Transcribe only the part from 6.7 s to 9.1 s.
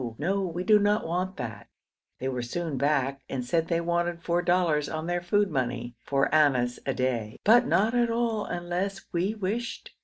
a day), 'but not at all unless